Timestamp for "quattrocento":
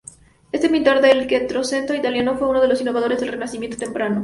1.27-1.93